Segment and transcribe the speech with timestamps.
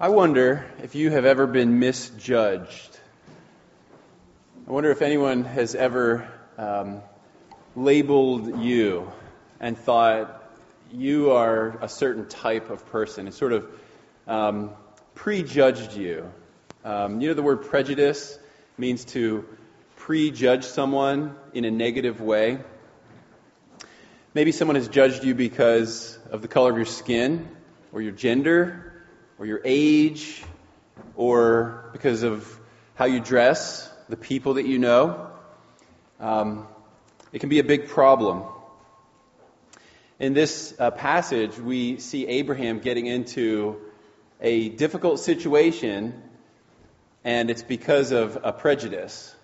[0.00, 3.00] I wonder if you have ever been misjudged.
[4.68, 7.02] I wonder if anyone has ever um,
[7.74, 9.10] labeled you
[9.58, 10.40] and thought
[10.92, 13.68] you are a certain type of person and sort of
[14.28, 14.70] um,
[15.16, 16.32] prejudged you.
[16.84, 18.38] Um, you know, the word prejudice
[18.76, 19.44] means to
[19.96, 22.58] prejudge someone in a negative way.
[24.32, 27.48] Maybe someone has judged you because of the color of your skin
[27.90, 28.87] or your gender
[29.38, 30.42] or your age
[31.14, 32.58] or because of
[32.94, 35.30] how you dress, the people that you know.
[36.20, 36.66] Um,
[37.32, 38.42] it can be a big problem.
[40.18, 43.80] In this uh, passage, we see Abraham getting into
[44.40, 46.20] a difficult situation,
[47.22, 49.34] and it's because of a prejudice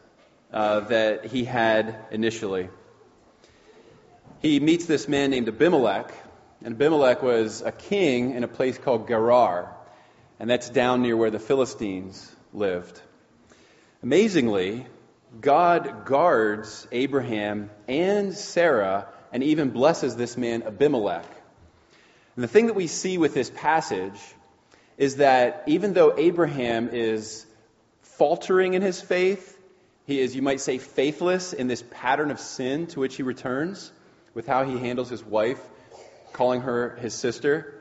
[0.52, 2.68] uh, that he had initially.
[4.40, 6.12] He meets this man named Abimelech,
[6.65, 9.73] and Abimelech was a king in a place called Gerar
[10.38, 13.01] and that's down near where the Philistines lived.
[14.02, 14.87] Amazingly,
[15.41, 21.26] God guards Abraham and Sarah and even blesses this man Abimelech.
[22.37, 24.21] And the thing that we see with this passage
[24.96, 27.46] is that even though Abraham is
[28.02, 29.59] faltering in his faith,
[30.07, 33.91] he is, you might say, faithless in this pattern of sin to which he returns
[34.35, 35.60] with how he handles his wife,
[36.32, 37.73] calling her his sister.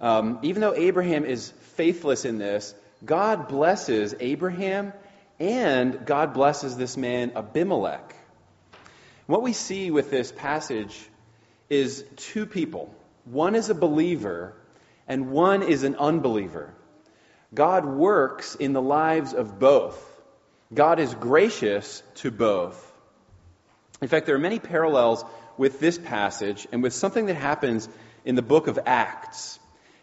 [0.00, 4.92] Um, even though Abraham is faithless in this, God blesses Abraham
[5.40, 8.14] and God blesses this man Abimelech.
[9.26, 10.98] What we see with this passage
[11.68, 12.94] is two people.
[13.24, 14.54] One is a believer
[15.06, 16.74] and one is an unbeliever.
[17.54, 20.04] God works in the lives of both.
[20.72, 22.84] God is gracious to both.
[24.02, 25.24] In fact, there are many parallels
[25.56, 27.88] with this passage and with something that happens
[28.24, 29.58] in the book of Acts.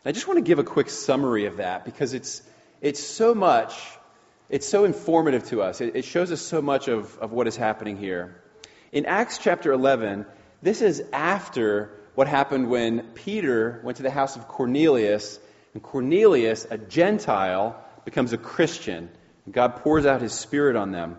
[0.07, 2.43] I just want to give a quick summary of that because it's,
[2.79, 3.75] it's so much,
[4.49, 5.81] it's so informative to us.
[5.81, 8.39] It, it shows us so much of, of what is happening here.
[8.91, 10.27] In Acts chapter 11,
[10.61, 15.39] this is after what happened when Peter went to the house of Cornelius,
[15.73, 19.09] and Cornelius, a Gentile, becomes a Christian.
[19.51, 21.17] God pours out his Spirit on them.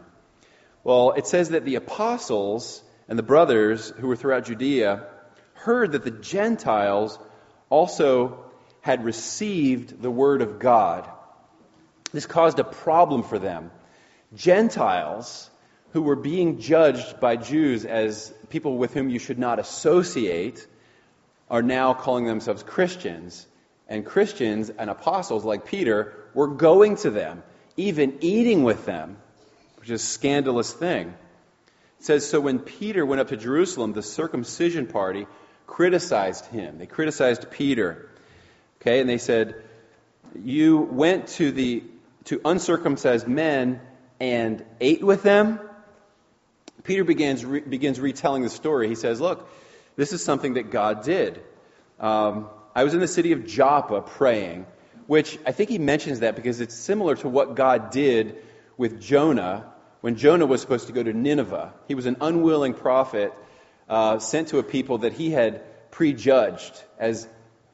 [0.84, 5.08] Well, it says that the apostles and the brothers who were throughout Judea
[5.54, 7.18] heard that the Gentiles
[7.68, 8.45] also
[8.86, 11.10] had received the Word of God.
[12.12, 13.72] This caused a problem for them.
[14.32, 15.50] Gentiles,
[15.90, 20.64] who were being judged by Jews as people with whom you should not associate,
[21.50, 23.44] are now calling themselves Christians.
[23.88, 27.42] And Christians and apostles like Peter were going to them,
[27.76, 29.16] even eating with them,
[29.78, 31.08] which is a scandalous thing.
[31.98, 35.26] It says, So when Peter went up to Jerusalem, the circumcision party
[35.66, 36.78] criticized him.
[36.78, 38.10] They criticized Peter.
[38.86, 39.56] Okay, and they said,
[40.40, 41.82] You went to the
[42.26, 43.80] to uncircumcised men
[44.20, 45.58] and ate with them.
[46.84, 48.86] Peter begins re, begins retelling the story.
[48.86, 49.48] He says, Look,
[49.96, 51.42] this is something that God did.
[51.98, 54.66] Um, I was in the city of Joppa praying,
[55.08, 58.36] which I think he mentions that because it's similar to what God did
[58.76, 59.66] with Jonah
[60.00, 61.74] when Jonah was supposed to go to Nineveh.
[61.88, 63.32] He was an unwilling prophet
[63.88, 67.26] uh, sent to a people that he had prejudged as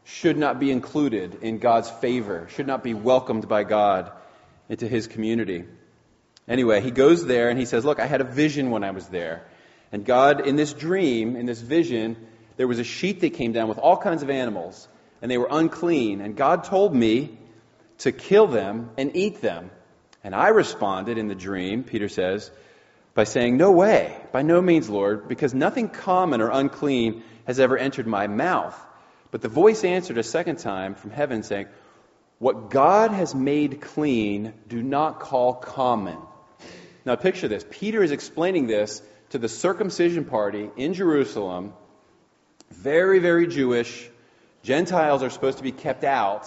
[0.05, 4.11] should not be included in God's favor, should not be welcomed by God
[4.69, 5.65] into his community.
[6.49, 9.07] Anyway, he goes there and he says, Look, I had a vision when I was
[9.09, 9.47] there.
[9.93, 12.17] And God, in this dream, in this vision,
[12.57, 14.89] there was a sheet that came down with all kinds of animals,
[15.21, 16.21] and they were unclean.
[16.21, 17.39] And God told me
[17.99, 19.71] to kill them and eat them.
[20.25, 22.51] And I responded in the dream, Peter says,
[23.15, 27.77] by saying, No way, by no means, Lord, because nothing common or unclean has ever
[27.77, 28.79] entered my mouth.
[29.33, 31.67] But the voice answered a second time from heaven, saying,
[32.39, 36.19] What God has made clean, do not call common.
[37.07, 37.65] Now picture this.
[37.69, 41.73] Peter is explaining this to the circumcision party in Jerusalem.
[42.71, 44.09] Very, very Jewish.
[44.63, 46.47] Gentiles are supposed to be kept out.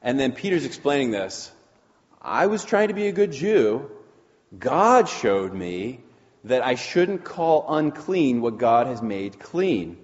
[0.00, 1.52] And then Peter's explaining this.
[2.22, 3.90] I was trying to be a good Jew.
[4.58, 6.00] God showed me
[6.44, 9.98] that I shouldn't call unclean what God has made clean.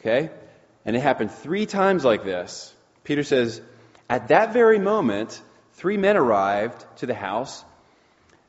[0.00, 0.30] Okay?
[0.84, 2.72] And it happened three times like this.
[3.04, 3.60] Peter says,
[4.08, 5.40] At that very moment,
[5.74, 7.64] three men arrived to the house,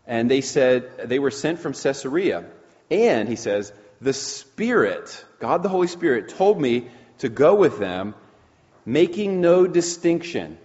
[0.05, 2.45] and they said they were sent from Caesarea.
[2.91, 3.71] And, he says,
[4.01, 6.89] the Spirit, God the Holy Spirit, told me
[7.19, 8.13] to go with them,
[8.85, 10.57] making no distinction.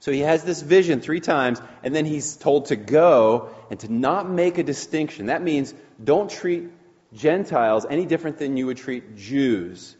[0.00, 3.92] So he has this vision three times, and then he's told to go and to
[3.92, 5.26] not make a distinction.
[5.26, 5.72] That means
[6.02, 6.70] don't treat
[7.14, 9.96] Gentiles any different than you would treat Jews.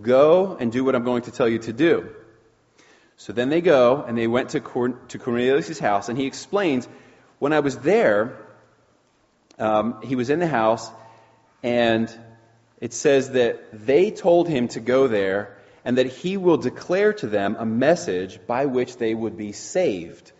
[0.00, 2.14] Go and do what I'm going to tell you to do.
[3.16, 6.88] So then they go and they went to, Cor- to Cornelius' house, and he explains,
[7.38, 8.38] When I was there,
[9.58, 10.90] um, he was in the house,
[11.62, 12.12] and
[12.80, 17.26] it says that they told him to go there and that he will declare to
[17.26, 20.32] them a message by which they would be saved.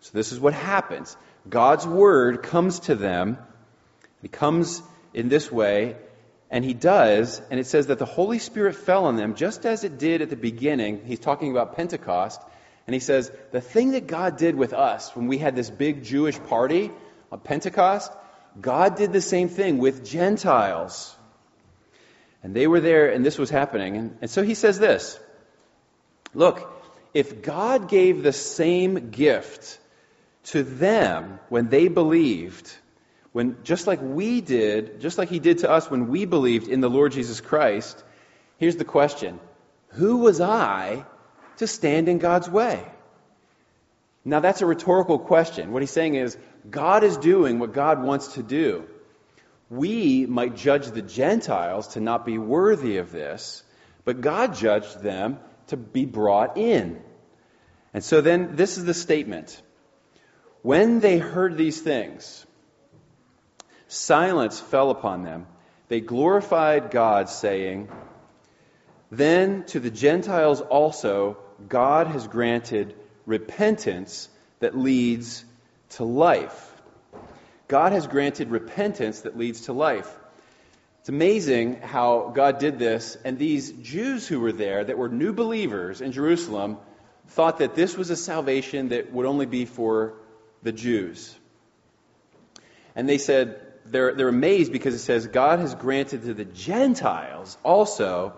[0.00, 1.16] So this is what happens.
[1.48, 3.38] God's word comes to them.
[4.22, 4.82] it comes
[5.14, 5.96] in this way,
[6.50, 9.84] and he does, and it says that the Holy Spirit fell on them just as
[9.84, 11.02] it did at the beginning.
[11.04, 12.40] He's talking about Pentecost,
[12.86, 16.04] and he says, The thing that God did with us when we had this big
[16.04, 16.90] Jewish party
[17.30, 18.10] on Pentecost,
[18.58, 21.14] God did the same thing with Gentiles.
[22.42, 23.96] And they were there, and this was happening.
[23.96, 25.18] And, and so he says this
[26.32, 26.66] Look,
[27.12, 29.78] if God gave the same gift
[30.44, 32.74] to them when they believed,
[33.38, 36.80] when just like we did, just like he did to us when we believed in
[36.80, 38.02] the Lord Jesus Christ,
[38.56, 39.38] here's the question
[39.90, 41.04] Who was I
[41.58, 42.84] to stand in God's way?
[44.24, 45.70] Now, that's a rhetorical question.
[45.70, 46.36] What he's saying is,
[46.68, 48.88] God is doing what God wants to do.
[49.70, 53.62] We might judge the Gentiles to not be worthy of this,
[54.04, 55.38] but God judged them
[55.68, 57.00] to be brought in.
[57.94, 59.62] And so then, this is the statement.
[60.62, 62.44] When they heard these things,
[63.88, 65.46] silence fell upon them.
[65.88, 67.88] They glorified God, saying,
[69.10, 72.94] Then to the Gentiles also God has granted
[73.26, 74.28] repentance
[74.60, 75.44] that leads
[75.90, 76.64] to life.
[77.66, 80.08] God has granted repentance that leads to life.
[81.00, 85.32] It's amazing how God did this, and these Jews who were there that were new
[85.32, 86.78] believers in Jerusalem
[87.28, 90.14] thought that this was a salvation that would only be for
[90.62, 91.34] the Jews.
[92.94, 97.56] And they said, they're, they're amazed because it says, God has granted to the Gentiles
[97.62, 98.34] also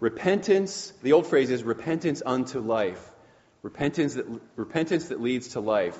[0.00, 0.92] repentance.
[1.02, 3.04] The old phrase is repentance unto life.
[3.62, 5.98] Repentance that, repentance that leads to life.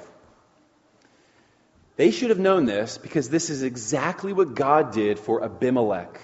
[1.96, 6.20] They should have known this because this is exactly what God did for Abimelech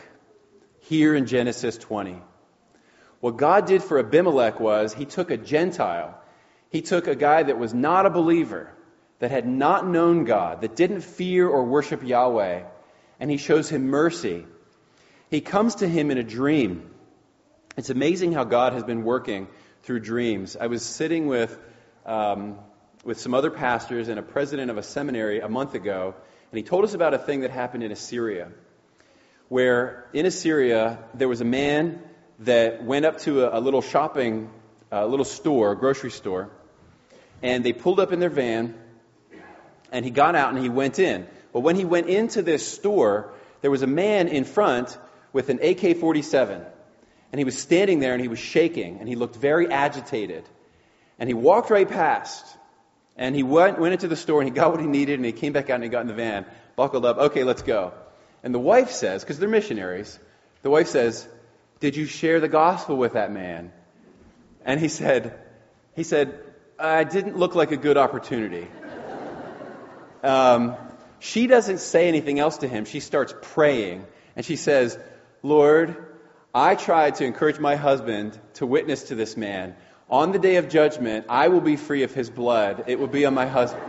[0.81, 2.23] here in Genesis 20.
[3.21, 6.21] What God did for Abimelech was he took a Gentile,
[6.71, 8.71] he took a guy that was not a believer,
[9.19, 12.65] that had not known God, that didn't fear or worship Yahweh,
[13.21, 14.45] and he shows him mercy.
[15.31, 16.91] He comes to him in a dream.
[17.77, 19.49] It's amazing how God has been working
[19.83, 20.57] through dreams.
[20.61, 21.59] I was sitting with
[22.07, 22.59] um,
[23.05, 26.15] with some other pastors and a president of a seminary a month ago,
[26.51, 28.51] and he told us about a thing that happened in Assyria.
[29.49, 32.03] Where in Assyria, there was a man
[32.41, 34.51] that went up to a, a little shopping,
[34.91, 36.51] a little store, a grocery store,
[37.43, 38.75] and they pulled up in their van,
[39.95, 41.27] and he got out and he went in.
[41.53, 44.99] But when he went into this store, there was a man in front
[45.33, 46.61] with an AK 47.
[47.31, 50.45] And he was standing there and he was shaking and he looked very agitated.
[51.19, 52.45] And he walked right past.
[53.17, 55.31] And he went, went into the store and he got what he needed and he
[55.31, 56.45] came back out and he got in the van,
[56.75, 57.93] buckled up, okay, let's go.
[58.43, 60.19] And the wife says, because they're missionaries,
[60.63, 61.27] the wife says,
[61.79, 63.71] Did you share the gospel with that man?
[64.65, 65.39] And he said,
[65.95, 66.41] he said,
[66.81, 68.67] I didn't look like a good opportunity.
[70.25, 70.77] Um,
[71.21, 72.85] she doesn't say anything else to him.
[72.85, 74.07] She starts praying
[74.37, 74.99] and she says,
[75.43, 75.97] Lord,
[76.55, 79.75] I tried to encourage my husband to witness to this man,
[80.11, 82.85] on the day of judgment, I will be free of his blood.
[82.87, 83.83] It will be on my husband.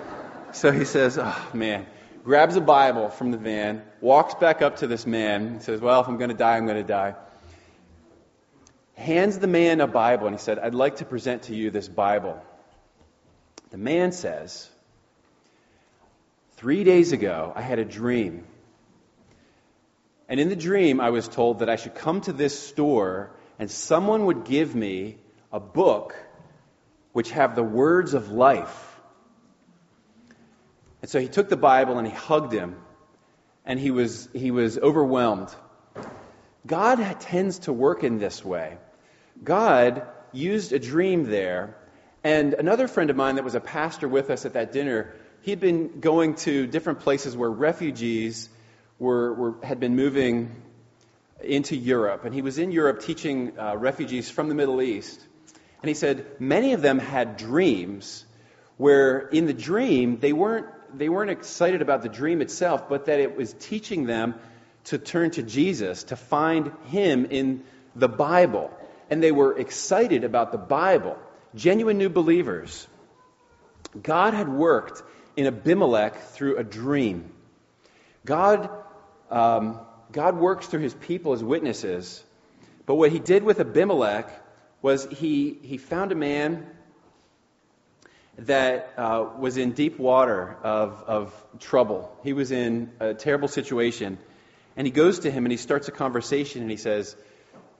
[0.54, 1.86] So he says, Oh, man.
[2.24, 6.02] Grabs a Bible from the van, walks back up to this man, and says, Well,
[6.02, 7.14] if I'm going to die, I'm going to die.
[8.96, 11.88] Hands the man a Bible, and he said, I'd like to present to you this
[11.88, 12.42] Bible.
[13.70, 14.68] The man says,
[16.58, 18.46] Three days ago, I had a dream.
[20.28, 23.70] And in the dream, I was told that I should come to this store and
[23.70, 25.18] someone would give me
[25.52, 26.16] a book
[27.14, 29.00] which have the words of life.
[31.02, 32.76] And so he took the Bible and he hugged him,
[33.66, 35.50] and he was, he was overwhelmed.
[36.66, 38.78] God tends to work in this way.
[39.44, 40.02] God
[40.34, 41.78] used a dream there,
[42.24, 45.14] and another friend of mine that was a pastor with us at that dinner,
[45.46, 48.50] he'd been going to different places where refugees
[48.98, 50.56] were, were had been moving
[51.40, 55.24] into Europe, and he was in Europe teaching uh, refugees from the Middle East.
[55.84, 58.26] And he said many of them had dreams
[58.78, 60.66] where in the dream they weren't,
[60.98, 64.34] they weren't excited about the dream itself, but that it was teaching them
[64.86, 67.64] to turn to Jesus, to find him in
[67.96, 68.72] the Bible.
[69.12, 71.20] And they were excited about the Bible,
[71.54, 72.88] genuine new believers.
[74.02, 75.04] God had worked
[75.36, 77.32] in Abimelech through a dream.
[78.26, 78.70] God,
[79.30, 79.80] um,
[80.12, 82.24] God works through his people as witnesses.
[82.86, 84.30] But what he did with Abimelech
[84.82, 86.68] was he, he found a man
[88.38, 92.16] that uh, was in deep water of, of trouble.
[92.24, 94.18] He was in a terrible situation.
[94.76, 97.16] And he goes to him and he starts a conversation and he says,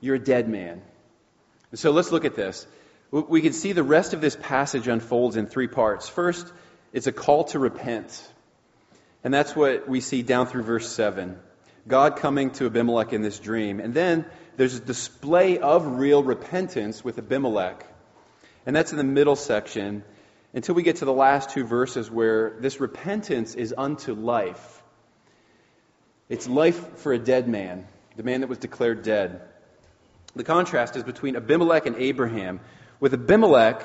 [0.00, 0.82] You're a dead man.
[1.74, 2.66] So let's look at this.
[3.10, 6.08] We can see the rest of this passage unfolds in three parts.
[6.08, 6.50] First,
[6.96, 8.26] it's a call to repent.
[9.22, 11.38] And that's what we see down through verse 7.
[11.86, 13.80] God coming to Abimelech in this dream.
[13.80, 14.24] And then
[14.56, 17.86] there's a display of real repentance with Abimelech.
[18.64, 20.04] And that's in the middle section
[20.54, 24.82] until we get to the last two verses where this repentance is unto life.
[26.30, 27.86] It's life for a dead man,
[28.16, 29.42] the man that was declared dead.
[30.34, 32.60] The contrast is between Abimelech and Abraham.
[33.00, 33.84] With Abimelech,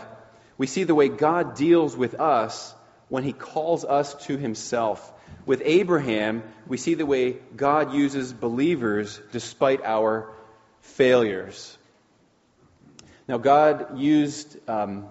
[0.57, 2.73] we see the way God deals with us
[3.11, 5.11] when he calls us to himself.
[5.45, 10.31] With Abraham, we see the way God uses believers despite our
[10.79, 11.77] failures.
[13.27, 15.09] Now, God used um,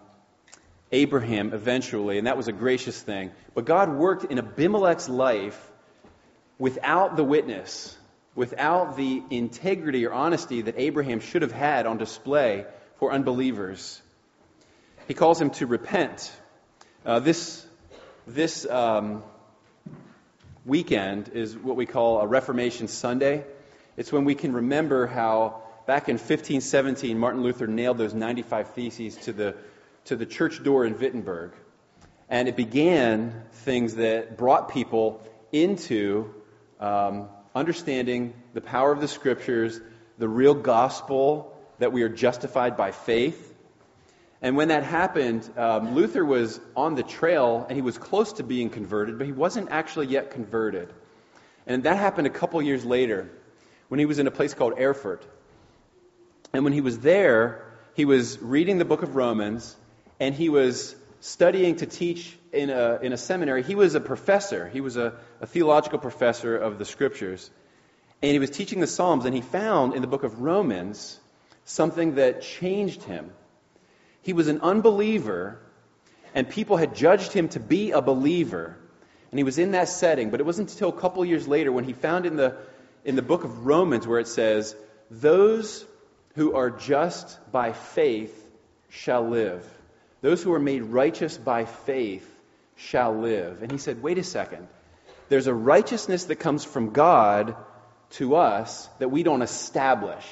[0.90, 3.32] Abraham eventually, and that was a gracious thing.
[3.52, 5.60] But God worked in Abimelech's life
[6.58, 7.94] without the witness,
[8.34, 12.64] without the integrity or honesty that Abraham should have had on display
[12.96, 14.00] for unbelievers.
[15.06, 16.32] He calls him to repent.
[17.04, 17.66] Uh, this
[18.26, 19.22] this um,
[20.64, 23.44] weekend is what we call a Reformation Sunday.
[23.96, 29.16] It's when we can remember how back in 1517 Martin Luther nailed those 95 theses
[29.16, 29.56] to the
[30.04, 31.52] to the church door in Wittenberg.
[32.28, 35.22] And it began things that brought people
[35.52, 36.32] into
[36.78, 39.80] um, understanding the power of the scriptures,
[40.18, 43.49] the real gospel that we are justified by faith.
[44.42, 48.42] And when that happened, um, Luther was on the trail and he was close to
[48.42, 50.92] being converted, but he wasn't actually yet converted.
[51.66, 53.30] And that happened a couple years later
[53.88, 55.24] when he was in a place called Erfurt.
[56.52, 59.76] And when he was there, he was reading the book of Romans
[60.18, 63.62] and he was studying to teach in a, in a seminary.
[63.62, 67.50] He was a professor, he was a, a theological professor of the scriptures.
[68.22, 71.18] And he was teaching the Psalms, and he found in the book of Romans
[71.64, 73.30] something that changed him.
[74.22, 75.60] He was an unbeliever,
[76.34, 78.76] and people had judged him to be a believer.
[79.30, 81.84] And he was in that setting, but it wasn't until a couple years later when
[81.84, 82.56] he found in the,
[83.04, 84.74] in the book of Romans where it says,
[85.10, 85.84] Those
[86.34, 88.36] who are just by faith
[88.88, 89.64] shall live.
[90.20, 92.26] Those who are made righteous by faith
[92.76, 93.62] shall live.
[93.62, 94.66] And he said, wait a second.
[95.28, 97.56] There's a righteousness that comes from God
[98.10, 100.24] to us that we don't establish.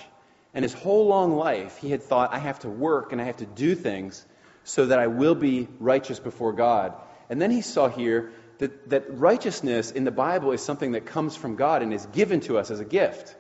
[0.54, 3.36] And his whole long life, he had thought, I have to work and I have
[3.38, 4.24] to do things
[4.64, 6.94] so that I will be righteous before God.
[7.30, 11.36] And then he saw here that, that righteousness in the Bible is something that comes
[11.36, 13.34] from God and is given to us as a gift.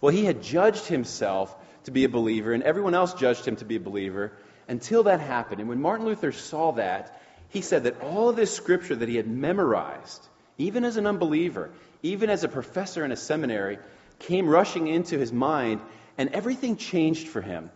[0.00, 1.54] Well, he had judged himself
[1.84, 4.32] to be a believer, and everyone else judged him to be a believer
[4.68, 5.60] until that happened.
[5.60, 9.16] And when Martin Luther saw that, he said that all of this scripture that he
[9.16, 10.26] had memorized,
[10.58, 11.70] even as an unbeliever,
[12.02, 13.78] even as a professor in a seminary,
[14.18, 15.80] came rushing into his mind,
[16.18, 17.70] and everything changed for him.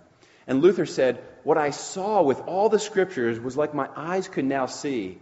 [0.47, 4.45] And Luther said, What I saw with all the scriptures was like my eyes could
[4.45, 5.19] now see,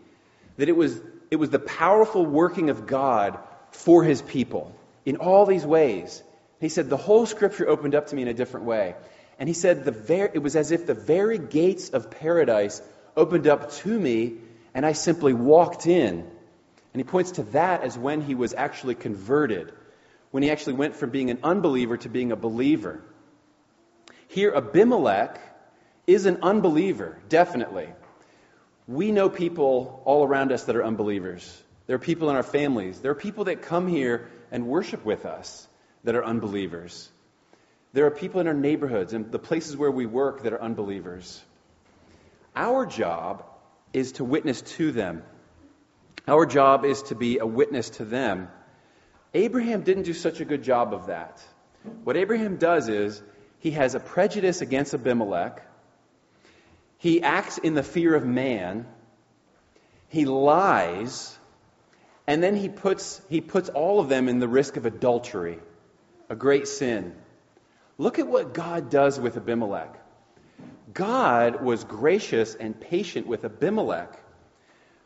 [0.57, 3.39] that it was, it was the powerful working of God
[3.71, 6.23] for his people in all these ways.
[6.61, 8.95] He said, The whole scripture opened up to me in a different way.
[9.39, 12.81] And he said, the ver- it was as if the very gates of paradise
[13.17, 14.35] opened up to me,
[14.75, 16.21] and I simply walked in.
[16.93, 19.73] And he points to that as when he was actually converted,
[20.35, 23.01] when he actually went from being an unbeliever to being a believer.
[24.27, 25.39] Here, Abimelech
[26.09, 27.87] is an unbeliever, definitely.
[28.89, 31.63] We know people all around us that are unbelievers.
[31.87, 32.99] There are people in our families.
[32.99, 35.69] There are people that come here and worship with us
[36.03, 37.09] that are unbelievers.
[37.93, 41.41] There are people in our neighborhoods and the places where we work that are unbelievers.
[42.57, 43.45] Our job
[43.93, 45.23] is to witness to them.
[46.27, 48.49] Our job is to be a witness to them.
[49.35, 51.43] Abraham didn't do such a good job of that.
[52.05, 53.21] What Abraham does is
[53.59, 55.61] he has a prejudice against Abimelech.
[56.99, 58.87] He acts in the fear of man.
[60.09, 61.37] He lies.
[62.27, 65.59] And then he puts, he puts all of them in the risk of adultery,
[66.31, 67.15] a great sin.
[67.99, 70.01] Look at what God does with Abimelech.
[70.93, 74.19] God was gracious and patient with Abimelech.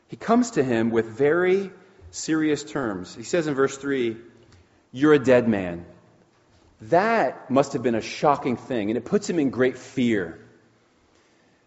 [0.08, 1.70] He comes to him with very
[2.10, 3.14] serious terms.
[3.14, 4.16] He says in verse 3,
[4.92, 5.84] You're a dead man.
[6.82, 10.38] That must have been a shocking thing, and it puts him in great fear.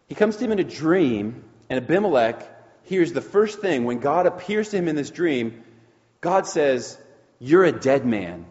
[0.08, 2.48] He comes to him in a dream, and Abimelech
[2.84, 5.64] hears the first thing when God appears to him in this dream.
[6.22, 6.98] God says,
[7.40, 8.46] You're a dead man.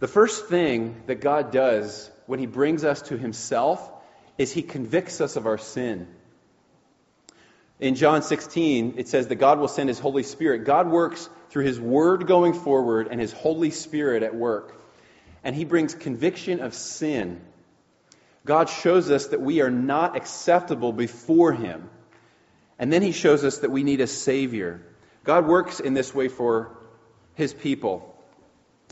[0.00, 3.90] The first thing that God does when He brings us to Himself
[4.38, 6.08] is he convicts us of our sin.
[7.80, 10.64] In John 16, it says that God will send his Holy Spirit.
[10.64, 14.80] God works through his word going forward and his Holy Spirit at work.
[15.42, 17.40] And he brings conviction of sin.
[18.44, 21.88] God shows us that we are not acceptable before him.
[22.78, 24.82] And then he shows us that we need a Savior.
[25.24, 26.76] God works in this way for
[27.34, 28.14] his people.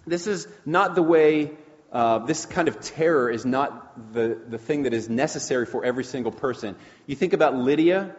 [0.07, 1.53] This is not the way,
[1.93, 6.05] uh, this kind of terror is not the, the thing that is necessary for every
[6.05, 6.75] single person.
[7.07, 8.15] You think about Lydia,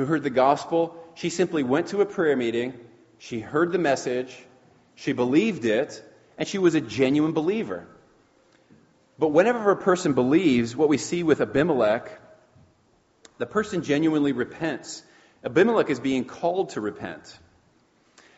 [0.00, 0.96] who heard the gospel.
[1.14, 2.72] She simply went to a prayer meeting,
[3.18, 4.34] she heard the message,
[4.94, 6.02] she believed it,
[6.38, 7.86] and she was a genuine believer.
[9.18, 12.18] But whenever a person believes, what we see with Abimelech,
[13.36, 15.02] the person genuinely repents.
[15.44, 17.38] Abimelech is being called to repent.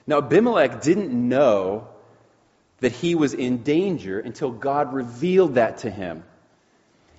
[0.05, 1.87] Now, Abimelech didn't know
[2.81, 6.25] that he was in danger until God revealed that to him.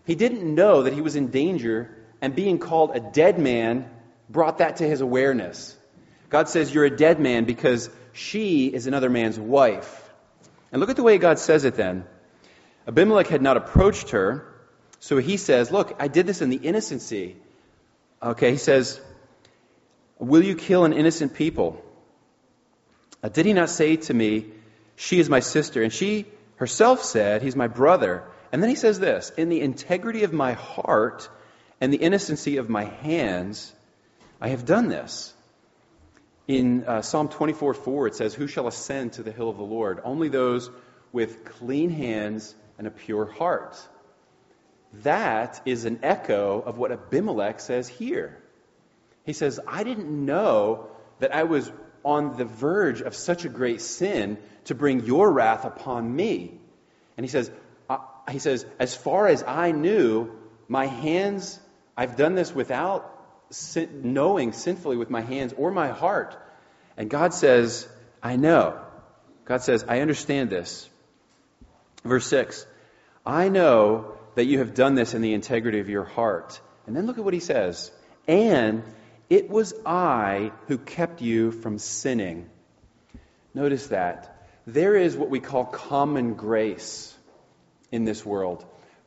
[0.05, 3.89] He didn't know that he was in danger, and being called a dead man
[4.29, 5.75] brought that to his awareness.
[6.29, 9.99] God says, You're a dead man because she is another man's wife.
[10.71, 12.05] And look at the way God says it then.
[12.87, 14.45] Abimelech had not approached her,
[14.99, 17.37] so he says, Look, I did this in the innocency.
[18.21, 18.99] Okay, he says,
[20.17, 21.83] Will you kill an innocent people?
[23.21, 24.47] Uh, did he not say to me,
[24.95, 25.83] She is my sister?
[25.83, 26.25] And she
[26.55, 28.23] herself said, He's my brother.
[28.51, 31.29] And then he says this In the integrity of my heart
[31.81, 33.73] and the innocency of my hands,
[34.43, 35.33] I have done this.
[36.49, 39.63] In uh, Psalm 24 4, it says, Who shall ascend to the hill of the
[39.63, 40.01] Lord?
[40.03, 40.69] Only those
[41.13, 43.77] with clean hands and a pure heart.
[45.03, 48.37] That is an echo of what Abimelech says here.
[49.25, 50.87] He says, I didn't know
[51.19, 51.71] that I was
[52.03, 56.59] on the verge of such a great sin to bring your wrath upon me.
[57.15, 57.49] And he says,
[57.89, 61.61] uh, he says, as far as I knew, my hands,
[61.95, 63.12] I've done this without
[63.53, 66.35] sin, knowing sinfully with my hands or my heart.
[66.97, 67.87] And God says,
[68.21, 68.79] I know.
[69.45, 70.89] God says, I understand this.
[72.03, 72.65] Verse 6
[73.25, 76.59] I know that you have done this in the integrity of your heart.
[76.85, 77.91] And then look at what he says.
[78.27, 78.83] And
[79.29, 82.49] it was I who kept you from sinning.
[83.53, 84.47] Notice that.
[84.65, 87.13] There is what we call common grace
[87.91, 88.65] in this world.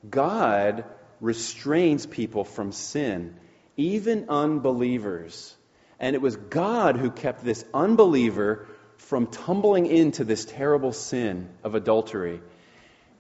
[0.09, 0.85] God
[1.20, 3.37] restrains people from sin,
[3.76, 5.54] even unbelievers.
[5.98, 11.74] And it was God who kept this unbeliever from tumbling into this terrible sin of
[11.74, 12.40] adultery.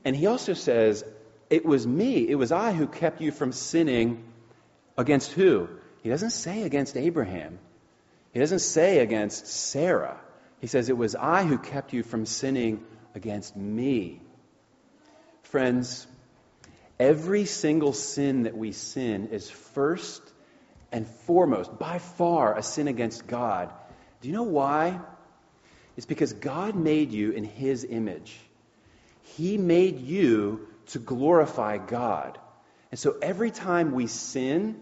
[0.04, 1.04] And he also says,
[1.50, 4.24] It was me, it was I who kept you from sinning
[4.96, 5.68] against who?
[6.02, 7.58] He doesn't say against Abraham.
[8.32, 10.20] He doesn't say against Sarah.
[10.60, 14.20] He says, It was I who kept you from sinning against me.
[15.42, 16.06] Friends,
[16.98, 20.22] every single sin that we sin is first
[20.96, 23.70] and foremost, by far, a sin against God.
[24.22, 24.98] Do you know why?
[25.94, 28.34] It's because God made you in His image.
[29.36, 32.38] He made you to glorify God.
[32.90, 34.80] And so every time we sin,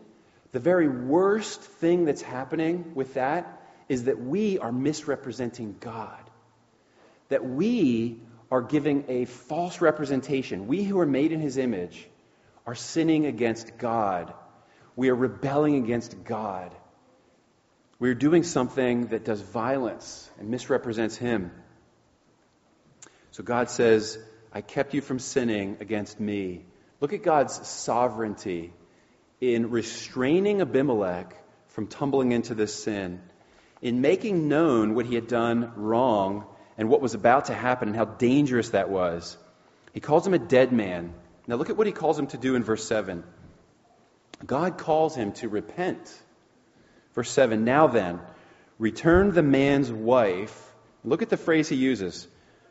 [0.52, 6.30] the very worst thing that's happening with that is that we are misrepresenting God.
[7.28, 8.20] That we
[8.52, 10.68] are giving a false representation.
[10.68, 12.06] We who are made in His image
[12.68, 14.32] are sinning against God.
[14.96, 16.74] We are rebelling against God.
[17.98, 21.50] We are doing something that does violence and misrepresents Him.
[23.32, 24.18] So God says,
[24.52, 26.64] I kept you from sinning against me.
[27.00, 28.72] Look at God's sovereignty
[29.40, 31.36] in restraining Abimelech
[31.68, 33.20] from tumbling into this sin,
[33.82, 36.46] in making known what he had done wrong
[36.78, 39.36] and what was about to happen and how dangerous that was.
[39.92, 41.12] He calls him a dead man.
[41.46, 43.24] Now look at what he calls him to do in verse 7.
[44.44, 46.12] God calls him to repent.
[47.14, 48.20] Verse 7 Now then,
[48.78, 50.60] return the man's wife.
[51.04, 52.26] Look at the phrase he uses.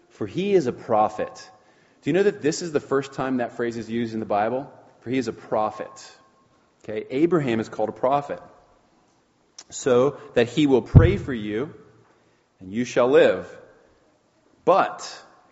[0.10, 1.50] For he is a prophet.
[2.02, 4.26] Do you know that this is the first time that phrase is used in the
[4.26, 4.72] Bible?
[5.02, 5.90] For he is a prophet.
[6.84, 8.42] Okay, Abraham is called a prophet.
[9.70, 11.74] So that he will pray for you,
[12.60, 13.48] and you shall live.
[14.66, 15.00] But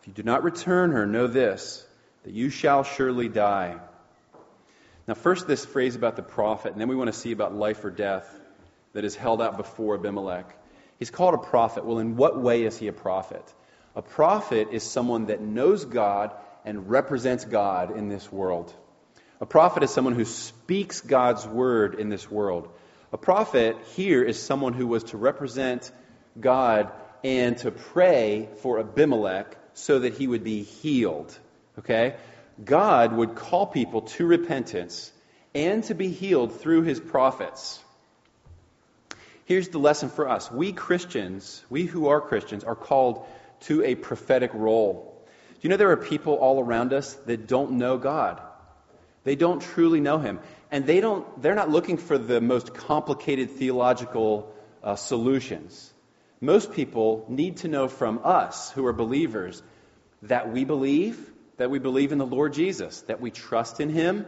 [0.01, 1.85] if you do not return her, know this,
[2.23, 3.79] that you shall surely die.
[5.11, 7.83] Now, first, this phrase about the prophet, and then we want to see about life
[7.83, 8.25] or death
[8.93, 10.57] that is held out before Abimelech.
[10.99, 11.83] He's called a prophet.
[11.83, 13.43] Well, in what way is he a prophet?
[13.93, 16.31] A prophet is someone that knows God
[16.63, 18.73] and represents God in this world.
[19.41, 22.69] A prophet is someone who speaks God's word in this world.
[23.11, 25.91] A prophet here is someone who was to represent
[26.39, 26.89] God
[27.21, 31.37] and to pray for Abimelech so that he would be healed.
[31.79, 32.15] Okay?
[32.63, 35.11] God would call people to repentance
[35.53, 37.79] and to be healed through his prophets.
[39.45, 40.51] Here's the lesson for us.
[40.51, 43.25] We Christians, we who are Christians, are called
[43.61, 45.21] to a prophetic role.
[45.27, 48.41] Do you know there are people all around us that don't know God?
[49.23, 50.39] They don't truly know him.
[50.71, 55.93] And they don't, they're not looking for the most complicated theological uh, solutions.
[56.39, 59.61] Most people need to know from us who are believers
[60.23, 61.30] that we believe,
[61.61, 64.25] that we believe in the Lord Jesus, that we trust in him,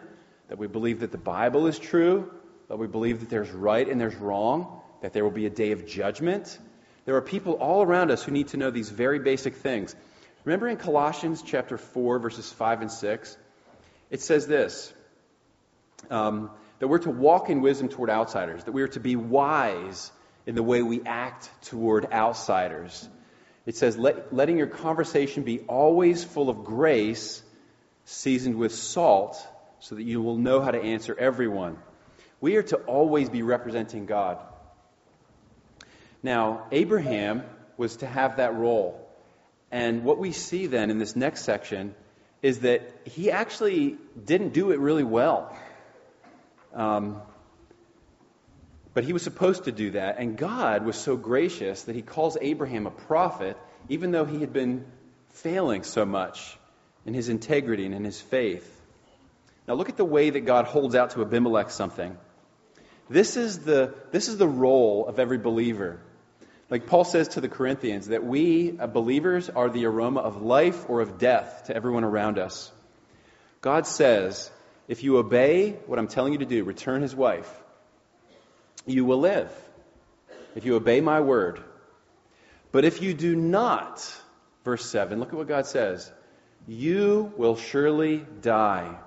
[0.49, 2.31] that we believe that the Bible is true,
[2.69, 5.71] that we believe that there's right and there's wrong, that there will be a day
[5.71, 6.59] of judgment.
[7.05, 9.95] There are people all around us who need to know these very basic things.
[10.45, 13.37] Remember in Colossians chapter 4, verses 5 and 6?
[14.11, 14.93] It says this
[16.11, 20.11] um, that we're to walk in wisdom toward outsiders, that we are to be wise
[20.45, 23.09] in the way we act toward outsiders.
[23.65, 27.41] It says, Let, letting your conversation be always full of grace,
[28.05, 29.37] seasoned with salt,
[29.79, 31.77] so that you will know how to answer everyone.
[32.41, 34.37] We are to always be representing God.
[36.21, 37.43] Now, Abraham
[37.77, 38.99] was to have that role.
[39.71, 41.95] And what we see then in this next section
[42.41, 45.57] is that he actually didn't do it really well.
[46.73, 47.21] Um,
[48.93, 52.37] but he was supposed to do that, and God was so gracious that he calls
[52.39, 53.57] Abraham a prophet,
[53.89, 54.85] even though he had been
[55.29, 56.57] failing so much
[57.05, 58.69] in his integrity and in his faith.
[59.67, 62.17] Now, look at the way that God holds out to Abimelech something.
[63.09, 65.99] This is the, this is the role of every believer.
[66.69, 70.89] Like Paul says to the Corinthians, that we uh, believers are the aroma of life
[70.89, 72.71] or of death to everyone around us.
[73.61, 74.49] God says,
[74.87, 77.49] if you obey what I'm telling you to do, return his wife,
[78.85, 79.51] you will live.
[80.55, 81.61] If you obey my word.
[82.71, 84.05] But if you do not,
[84.63, 86.11] verse 7, look at what God says,
[86.67, 88.97] you will surely die.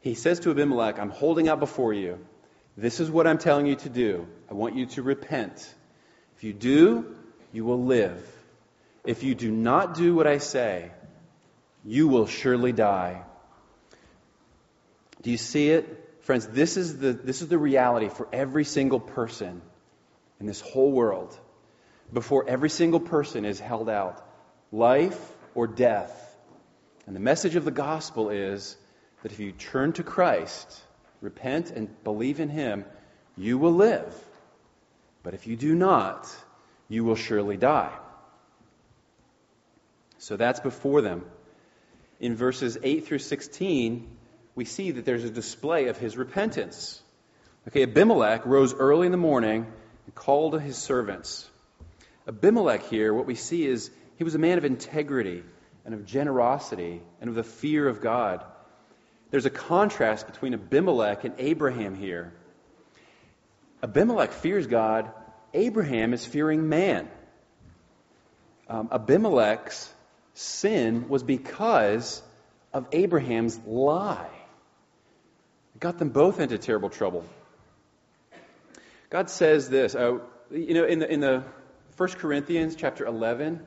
[0.00, 2.18] He says to Abimelech, I'm holding out before you.
[2.76, 4.26] This is what I'm telling you to do.
[4.50, 5.74] I want you to repent.
[6.36, 7.16] If you do,
[7.52, 8.24] you will live.
[9.04, 10.92] If you do not do what I say,
[11.84, 13.22] you will surely die.
[15.22, 16.07] Do you see it?
[16.28, 19.62] Friends, this is the, this is the reality for every single person
[20.38, 21.34] in this whole world.
[22.12, 24.22] Before every single person is held out
[24.70, 25.18] life
[25.54, 26.36] or death.
[27.06, 28.76] And the message of the gospel is
[29.22, 30.78] that if you turn to Christ,
[31.22, 32.84] repent and believe in Him,
[33.38, 34.14] you will live.
[35.22, 36.28] But if you do not,
[36.90, 37.96] you will surely die.
[40.18, 41.24] So that's before them.
[42.20, 44.17] In verses 8 through 16,
[44.58, 47.00] we see that there's a display of his repentance.
[47.68, 49.64] Okay, Abimelech rose early in the morning
[50.04, 51.48] and called his servants.
[52.26, 55.44] Abimelech here, what we see is he was a man of integrity
[55.84, 58.44] and of generosity and of the fear of God.
[59.30, 62.32] There's a contrast between Abimelech and Abraham here.
[63.80, 65.08] Abimelech fears God,
[65.54, 67.08] Abraham is fearing man.
[68.68, 69.88] Um, Abimelech's
[70.34, 72.20] sin was because
[72.72, 74.26] of Abraham's lie.
[75.80, 77.24] Got them both into terrible trouble.
[79.10, 80.18] God says this, uh,
[80.50, 81.44] you know, in the, in the
[81.96, 83.60] 1 Corinthians chapter 11,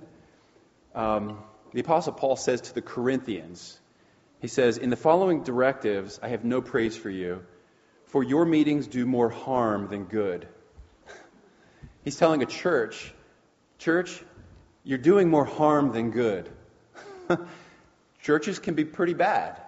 [0.93, 1.39] um,
[1.73, 3.79] the Apostle Paul says to the Corinthians,
[4.39, 7.43] he says, In the following directives, I have no praise for you,
[8.07, 10.47] for your meetings do more harm than good.
[12.03, 13.13] He's telling a church,
[13.79, 14.21] Church,
[14.83, 16.49] you're doing more harm than good.
[18.21, 19.59] Churches can be pretty bad.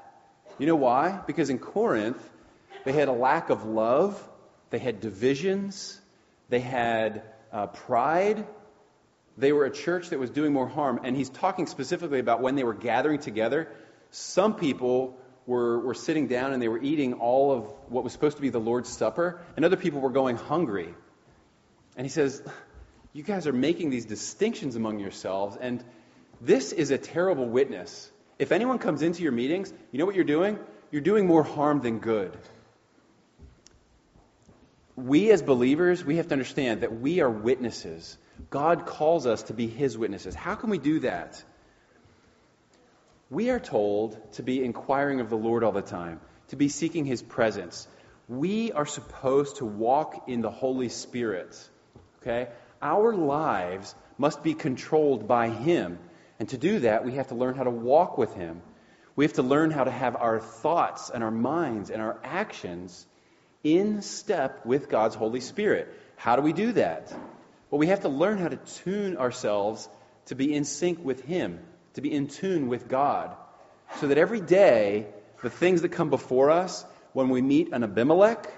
[0.60, 1.20] You know why?
[1.26, 2.22] Because in Corinth,
[2.84, 4.22] they had a lack of love,
[4.70, 6.00] they had divisions,
[6.50, 8.46] they had uh, pride.
[9.38, 11.00] They were a church that was doing more harm.
[11.04, 13.70] And he's talking specifically about when they were gathering together.
[14.12, 18.38] Some people were, were sitting down and they were eating all of what was supposed
[18.38, 20.94] to be the Lord's Supper, and other people were going hungry.
[21.96, 22.44] And he says,
[23.14, 25.84] You guys are making these distinctions among yourselves, and
[26.42, 28.12] this is a terrible witness.
[28.40, 30.60] If anyone comes into your meetings, you know what you're doing?
[30.92, 32.38] You're doing more harm than good
[34.96, 38.18] we as believers, we have to understand that we are witnesses.
[38.50, 40.36] God calls us to be his witnesses.
[40.36, 41.44] How can we do that?
[43.30, 47.06] We are told to be inquiring of the Lord all the time, to be seeking
[47.06, 47.88] his presence.
[48.28, 51.58] We are supposed to walk in the Holy Spirit.
[52.22, 52.50] Okay?
[52.82, 55.98] Our lives must be controlled by him.
[56.40, 58.62] And to do that, we have to learn how to walk with him.
[59.16, 63.06] We have to learn how to have our thoughts and our minds and our actions
[63.64, 65.88] in step with God's Holy Spirit.
[66.16, 67.14] How do we do that?
[67.70, 69.90] Well, we have to learn how to tune ourselves
[70.28, 71.60] to be in sync with Him,
[71.94, 73.36] to be in tune with God,
[74.00, 75.08] so that every day,
[75.42, 78.52] the things that come before us, when we meet an Abimelech,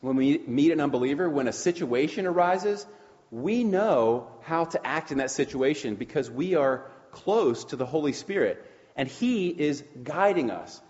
[0.00, 2.86] when we meet an unbeliever, when a situation arises,
[3.30, 8.12] we know how to act in that situation because we are close to the Holy
[8.12, 8.64] Spirit.
[8.96, 10.80] And He is guiding us,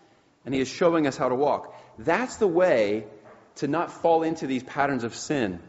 [0.45, 1.75] and He is showing us how to walk.
[1.99, 3.07] That's the way
[3.57, 5.61] to not fall into these patterns of sin.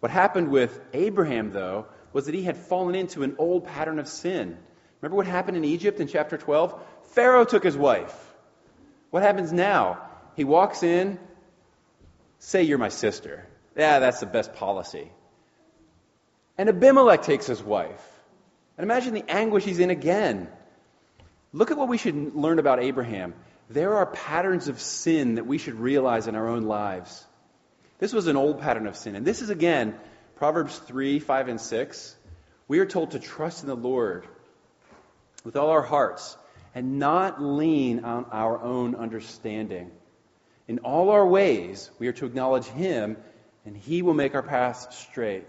[0.00, 4.08] What happened with Abraham, though, was that he had fallen into an old pattern of
[4.08, 4.58] sin.
[5.00, 6.80] Remember what happened in Egypt in chapter 12?
[7.12, 8.14] Pharaoh took his wife.
[9.10, 10.02] What happens now?
[10.36, 11.18] He walks in,
[12.38, 13.46] say you're my sister.
[13.76, 15.10] Yeah, that's the best policy.
[16.58, 18.04] And Abimelech takes his wife.
[18.76, 20.48] And imagine the anguish he's in again.
[21.52, 23.34] Look at what we should learn about Abraham.
[23.70, 27.24] There are patterns of sin that we should realize in our own lives.
[27.98, 29.14] This was an old pattern of sin.
[29.14, 29.94] And this is, again,
[30.36, 32.16] Proverbs 3, 5, and 6.
[32.66, 34.26] We are told to trust in the Lord
[35.44, 36.36] with all our hearts
[36.74, 39.90] and not lean on our own understanding.
[40.66, 43.16] In all our ways, we are to acknowledge Him,
[43.64, 45.48] and He will make our paths straight.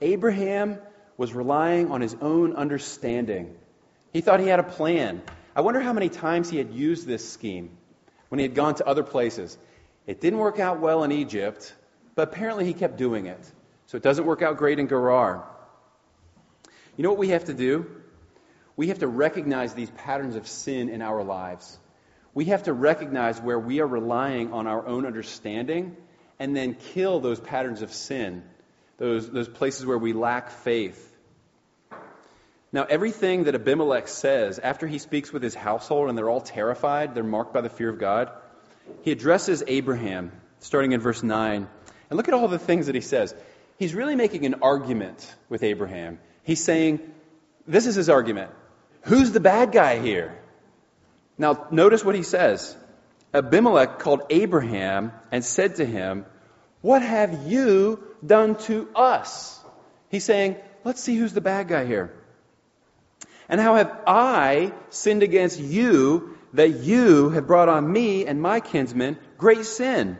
[0.00, 0.78] Abraham
[1.16, 3.54] was relying on his own understanding.
[4.12, 5.22] He thought he had a plan.
[5.56, 7.76] I wonder how many times he had used this scheme
[8.28, 9.56] when he had gone to other places.
[10.06, 11.72] It didn't work out well in Egypt,
[12.14, 13.40] but apparently he kept doing it.
[13.86, 15.44] So it doesn't work out great in Gerar.
[16.96, 17.86] You know what we have to do?
[18.76, 21.78] We have to recognize these patterns of sin in our lives.
[22.34, 25.96] We have to recognize where we are relying on our own understanding
[26.40, 28.42] and then kill those patterns of sin,
[28.96, 31.13] those, those places where we lack faith.
[32.74, 37.14] Now, everything that Abimelech says after he speaks with his household and they're all terrified,
[37.14, 38.32] they're marked by the fear of God,
[39.02, 41.68] he addresses Abraham, starting in verse 9.
[42.10, 43.32] And look at all the things that he says.
[43.78, 46.18] He's really making an argument with Abraham.
[46.42, 46.98] He's saying,
[47.64, 48.50] This is his argument.
[49.02, 50.36] Who's the bad guy here?
[51.38, 52.76] Now, notice what he says.
[53.32, 56.26] Abimelech called Abraham and said to him,
[56.80, 59.60] What have you done to us?
[60.08, 62.12] He's saying, Let's see who's the bad guy here.
[63.48, 68.60] And how have I sinned against you that you have brought on me and my
[68.60, 70.18] kinsmen great sin?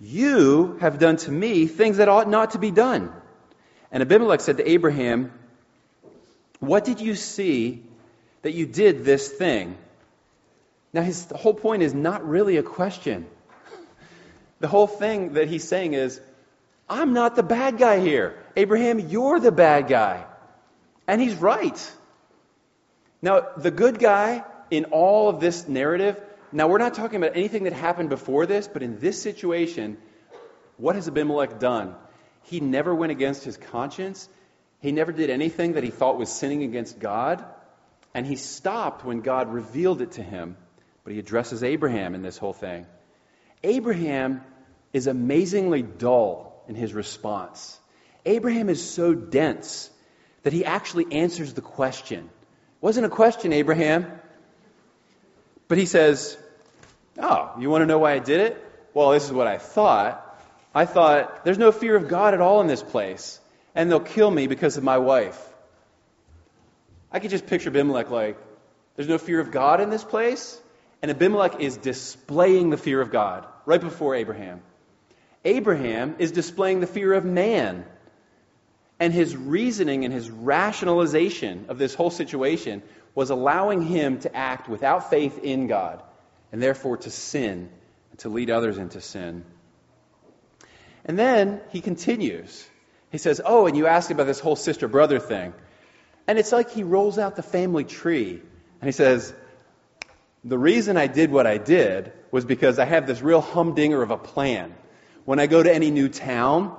[0.00, 3.12] You have done to me things that ought not to be done.
[3.90, 5.32] And Abimelech said to Abraham,
[6.60, 7.82] What did you see
[8.42, 9.76] that you did this thing?
[10.92, 13.26] Now, his whole point is not really a question.
[14.60, 16.20] The whole thing that he's saying is,
[16.88, 18.42] I'm not the bad guy here.
[18.56, 20.24] Abraham, you're the bad guy.
[21.06, 21.92] And he's right.
[23.20, 26.20] Now, the good guy in all of this narrative,
[26.52, 29.98] now we're not talking about anything that happened before this, but in this situation,
[30.76, 31.94] what has Abimelech done?
[32.44, 34.28] He never went against his conscience.
[34.80, 37.44] He never did anything that he thought was sinning against God.
[38.14, 40.56] And he stopped when God revealed it to him.
[41.04, 42.86] But he addresses Abraham in this whole thing.
[43.64, 44.42] Abraham
[44.92, 47.78] is amazingly dull in his response.
[48.24, 49.90] Abraham is so dense
[50.42, 52.30] that he actually answers the question.
[52.80, 54.06] Wasn't a question, Abraham.
[55.66, 56.38] But he says,
[57.18, 58.64] Oh, you want to know why I did it?
[58.94, 60.24] Well, this is what I thought.
[60.74, 63.40] I thought, there's no fear of God at all in this place,
[63.74, 65.44] and they'll kill me because of my wife.
[67.10, 68.38] I could just picture Abimelech like,
[68.96, 70.60] there's no fear of God in this place?
[71.02, 74.60] And Abimelech is displaying the fear of God right before Abraham.
[75.44, 77.84] Abraham is displaying the fear of man.
[79.00, 82.82] And his reasoning and his rationalization of this whole situation
[83.14, 86.02] was allowing him to act without faith in God
[86.52, 87.68] and therefore to sin
[88.10, 89.44] and to lead others into sin.
[91.04, 92.66] And then he continues.
[93.10, 95.54] He says, Oh, and you asked about this whole sister brother thing.
[96.26, 98.42] And it's like he rolls out the family tree
[98.80, 99.32] and he says,
[100.44, 104.10] The reason I did what I did was because I have this real humdinger of
[104.10, 104.74] a plan.
[105.24, 106.76] When I go to any new town,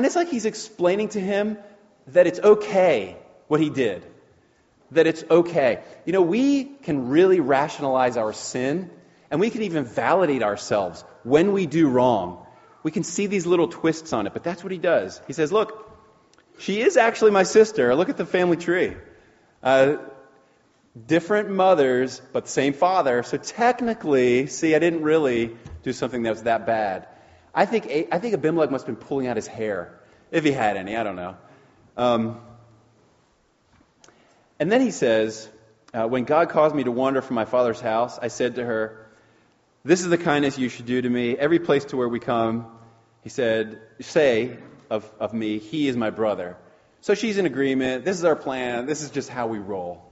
[0.00, 1.58] and it's like he's explaining to him
[2.06, 4.02] that it's okay what he did.
[4.92, 5.82] That it's okay.
[6.06, 8.88] You know, we can really rationalize our sin,
[9.30, 12.46] and we can even validate ourselves when we do wrong.
[12.82, 15.20] We can see these little twists on it, but that's what he does.
[15.26, 15.92] He says, Look,
[16.58, 17.94] she is actually my sister.
[17.94, 18.96] Look at the family tree.
[19.62, 19.96] Uh,
[21.06, 23.22] different mothers, but same father.
[23.22, 27.06] So technically, see, I didn't really do something that was that bad.
[27.54, 29.98] I think, I think Abimelech must have been pulling out his hair,
[30.30, 30.96] if he had any.
[30.96, 31.36] I don't know.
[31.96, 32.40] Um,
[34.58, 35.48] and then he says,
[35.92, 39.06] uh, When God caused me to wander from my father's house, I said to her,
[39.84, 41.36] This is the kindness you should do to me.
[41.36, 42.66] Every place to where we come,
[43.22, 44.58] he said, Say
[44.88, 46.56] of, of me, He is my brother.
[47.00, 48.04] So she's in agreement.
[48.04, 48.86] This is our plan.
[48.86, 50.04] This is just how we roll.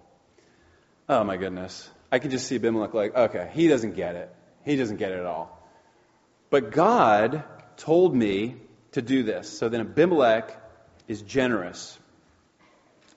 [1.08, 1.88] Oh my goodness.
[2.10, 4.34] I can just see Abimelech like, okay, he doesn't get it.
[4.64, 5.57] He doesn't get it at all.
[6.50, 7.44] But God
[7.76, 8.56] told me
[8.92, 9.58] to do this.
[9.58, 10.56] So then Abimelech
[11.06, 11.98] is generous.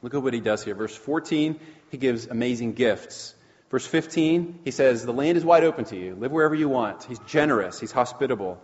[0.01, 0.75] Look at what he does here.
[0.75, 1.59] Verse 14,
[1.91, 3.35] he gives amazing gifts.
[3.69, 6.15] Verse 15, he says, The land is wide open to you.
[6.15, 7.03] Live wherever you want.
[7.03, 8.59] He's generous, he's hospitable.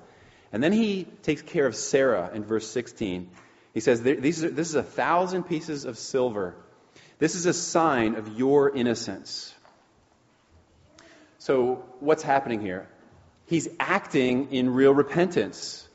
[0.51, 3.29] And then he takes care of Sarah in verse 16.
[3.73, 6.55] He says, This is a thousand pieces of silver.
[7.19, 9.53] This is a sign of your innocence.
[11.39, 12.89] So, what's happening here?
[13.47, 15.87] He's acting in real repentance.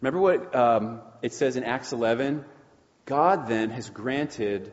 [0.00, 2.44] Remember what um, it says in Acts 11?
[3.06, 4.72] God then has granted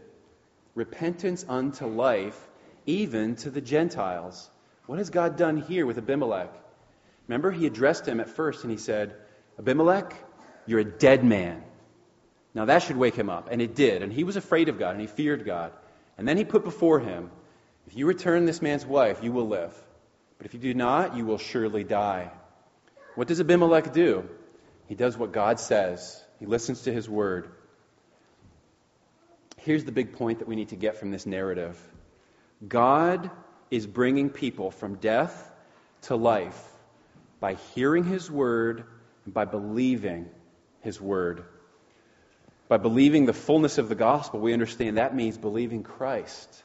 [0.75, 2.38] repentance unto life
[2.86, 4.49] even to the Gentiles.
[4.86, 6.53] What has God done here with Abimelech?
[7.29, 9.15] Remember, he addressed him at first and he said,
[9.57, 10.13] Abimelech,
[10.65, 11.63] you're a dead man.
[12.53, 13.47] Now that should wake him up.
[13.49, 14.03] And it did.
[14.03, 15.71] And he was afraid of God and he feared God.
[16.17, 17.31] And then he put before him,
[17.88, 19.73] If you return this man's wife, you will live.
[20.41, 22.32] But if you do not, you will surely die.
[23.13, 24.27] What does Abimelech do?
[24.88, 27.51] He does what God says, he listens to his word.
[29.58, 31.80] Here's the big point that we need to get from this narrative
[32.67, 33.30] God
[33.69, 35.51] is bringing people from death
[36.04, 36.60] to life
[37.39, 38.84] by hearing his word
[39.25, 40.27] and by believing
[40.82, 41.43] his word.
[42.67, 46.63] By believing the fullness of the gospel, we understand that means believing Christ,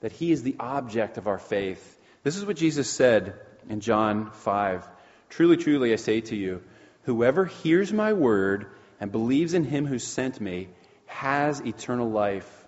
[0.00, 1.98] that he is the object of our faith.
[2.22, 3.34] This is what Jesus said
[3.68, 4.86] in John 5.
[5.30, 6.62] Truly, truly, I say to you,
[7.04, 8.66] whoever hears my word
[9.00, 10.68] and believes in him who sent me
[11.06, 12.66] has eternal life.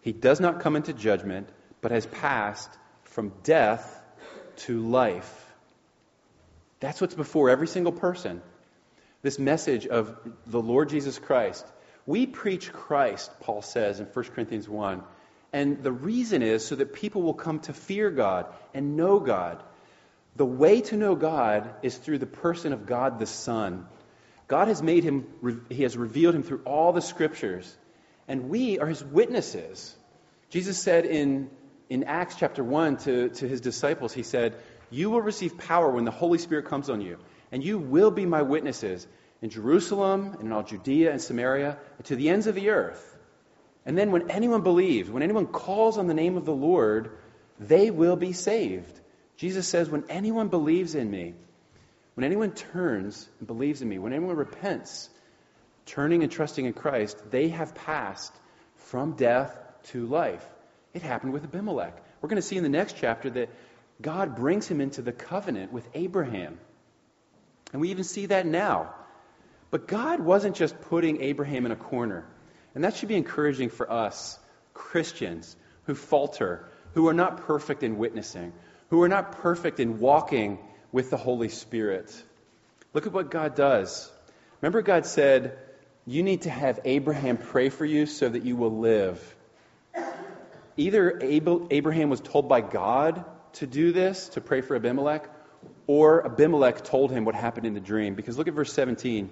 [0.00, 1.48] He does not come into judgment,
[1.80, 2.70] but has passed
[3.04, 4.02] from death
[4.56, 5.38] to life.
[6.80, 8.42] That's what's before every single person.
[9.22, 10.16] This message of
[10.46, 11.64] the Lord Jesus Christ.
[12.04, 15.04] We preach Christ, Paul says in 1 Corinthians 1.
[15.52, 19.62] And the reason is so that people will come to fear God and know God.
[20.36, 23.86] The way to know God is through the person of God the Son.
[24.48, 25.26] God has made him,
[25.68, 27.76] he has revealed him through all the scriptures,
[28.28, 29.94] and we are his witnesses.
[30.48, 31.50] Jesus said in,
[31.90, 34.56] in Acts chapter 1 to, to his disciples, he said,
[34.90, 37.18] You will receive power when the Holy Spirit comes on you,
[37.50, 39.06] and you will be my witnesses
[39.42, 43.11] in Jerusalem and in all Judea and Samaria, and to the ends of the earth.
[43.84, 47.18] And then when anyone believes, when anyone calls on the name of the Lord,
[47.58, 49.00] they will be saved.
[49.36, 51.34] Jesus says, When anyone believes in me,
[52.14, 55.08] when anyone turns and believes in me, when anyone repents,
[55.86, 58.32] turning and trusting in Christ, they have passed
[58.76, 60.46] from death to life.
[60.94, 61.96] It happened with Abimelech.
[62.20, 63.48] We're going to see in the next chapter that
[64.00, 66.58] God brings him into the covenant with Abraham.
[67.72, 68.94] And we even see that now.
[69.70, 72.26] But God wasn't just putting Abraham in a corner.
[72.74, 74.38] And that should be encouraging for us,
[74.74, 78.52] Christians, who falter, who are not perfect in witnessing,
[78.90, 80.58] who are not perfect in walking
[80.90, 82.14] with the Holy Spirit.
[82.94, 84.10] Look at what God does.
[84.60, 85.58] Remember, God said,
[86.06, 89.36] You need to have Abraham pray for you so that you will live.
[90.76, 95.28] Either Abraham was told by God to do this, to pray for Abimelech,
[95.86, 98.14] or Abimelech told him what happened in the dream.
[98.14, 99.30] Because look at verse 17.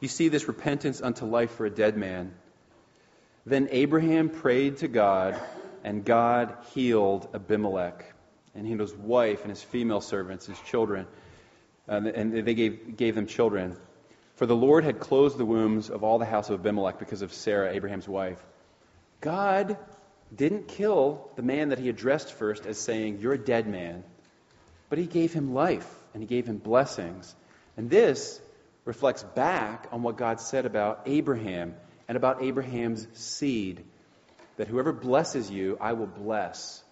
[0.00, 2.32] You see this repentance unto life for a dead man.
[3.44, 5.40] Then Abraham prayed to God,
[5.82, 8.04] and God healed Abimelech
[8.54, 11.06] and he and his wife and his female servants, his children,
[11.86, 13.76] and they gave, gave them children.
[14.34, 17.32] For the Lord had closed the wombs of all the house of Abimelech because of
[17.32, 18.38] Sarah, Abraham's wife.
[19.20, 19.78] God
[20.34, 24.04] didn't kill the man that he addressed first as saying, You're a dead man,
[24.90, 27.34] but he gave him life and he gave him blessings.
[27.76, 28.40] And this
[28.88, 31.74] reflects back on what God said about Abraham
[32.08, 33.84] and about Abraham's seed
[34.56, 36.82] that whoever blesses you, I will bless.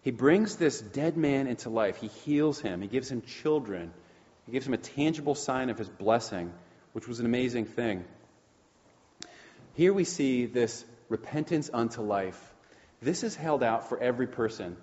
[0.00, 1.98] He brings this dead man into life.
[1.98, 2.80] He heals him.
[2.80, 3.92] He gives him children.
[4.46, 6.54] He gives him a tangible sign of his blessing,
[6.94, 8.06] which was an amazing thing.
[9.74, 12.40] Here we see this repentance unto life.
[13.02, 14.78] This is held out for every person.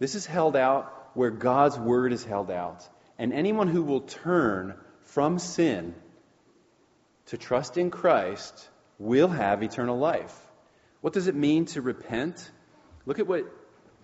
[0.00, 2.82] This is held out where God's word is held out.
[3.20, 4.74] And anyone who will turn
[5.14, 5.94] from sin
[7.26, 10.36] to trust in Christ will have eternal life.
[11.00, 12.50] What does it mean to repent?
[13.06, 13.44] Look at what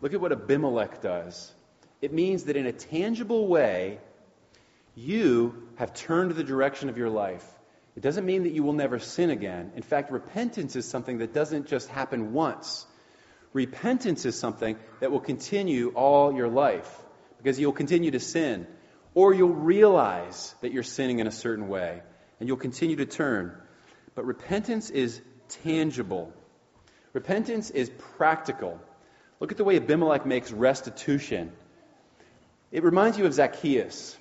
[0.01, 1.53] Look at what Abimelech does.
[2.03, 3.99] It means that in a tangible way,
[4.95, 7.45] you have turned the direction of your life.
[7.97, 9.73] It doesn't mean that you will never sin again.
[9.75, 12.87] In fact, repentance is something that doesn't just happen once.
[13.55, 17.03] Repentance is something that will continue all your life
[17.39, 18.67] because you'll continue to sin.
[19.17, 22.03] Or you'll realize that you're sinning in a certain way
[22.39, 23.57] and you'll continue to turn.
[24.15, 25.23] But repentance is
[25.65, 26.35] tangible,
[27.15, 28.79] repentance is practical.
[29.41, 31.53] Look at the way Abimelech makes restitution
[32.71, 34.19] It reminds you of Zacchaeus.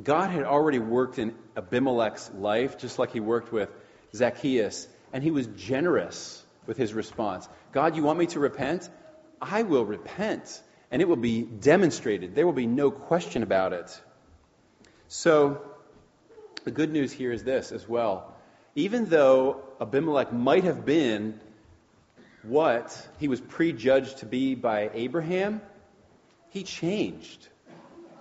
[0.00, 3.70] God had already worked in Abimelech's life, just like he worked with
[4.14, 7.48] Zacchaeus, and he was generous with his response.
[7.72, 8.88] God, you want me to repent?
[9.40, 12.34] I will repent, and it will be demonstrated.
[12.34, 14.00] There will be no question about it.
[15.08, 15.62] So,
[16.64, 18.34] the good news here is this as well.
[18.74, 21.40] Even though Abimelech might have been
[22.42, 25.60] what he was prejudged to be by Abraham,
[26.50, 27.48] he changed.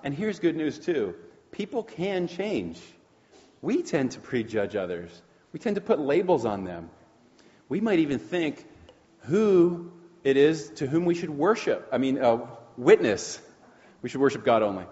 [0.03, 1.15] And here's good news, too
[1.51, 2.79] people can change.
[3.61, 6.89] We tend to prejudge others, we tend to put labels on them.
[7.69, 8.65] We might even think
[9.21, 9.91] who
[10.27, 11.87] it is to whom we should worship.
[11.89, 13.39] I mean, uh, witness.
[14.01, 14.83] We should worship God only.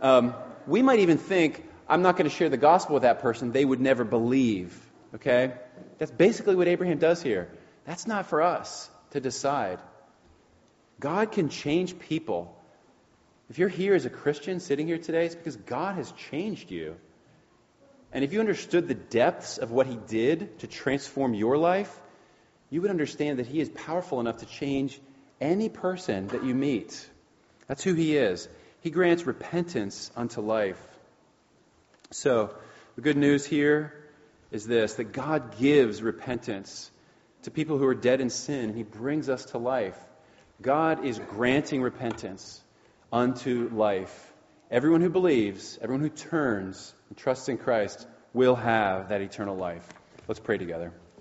[0.00, 0.34] Um,
[0.66, 3.52] we might even think, I'm not going to share the gospel with that person.
[3.52, 4.74] They would never believe.
[5.14, 5.52] Okay?
[5.98, 7.50] That's basically what Abraham does here.
[7.84, 9.78] That's not for us to decide.
[10.98, 12.56] God can change people.
[13.50, 16.96] If you're here as a Christian sitting here today, it's because God has changed you.
[18.10, 22.00] And if you understood the depths of what He did to transform your life,
[22.70, 25.00] you would understand that He is powerful enough to change
[25.40, 27.08] any person that you meet.
[27.66, 28.48] That's who He is.
[28.80, 30.80] He grants repentance unto life.
[32.10, 32.54] So,
[32.96, 33.94] the good news here
[34.50, 36.90] is this that God gives repentance
[37.42, 39.98] to people who are dead in sin, and He brings us to life.
[40.62, 42.60] God is granting repentance
[43.12, 44.32] unto life.
[44.70, 49.86] Everyone who believes, everyone who turns and trusts in Christ will have that eternal life.
[50.28, 50.92] Let's pray together.